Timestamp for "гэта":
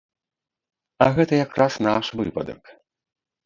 1.19-1.33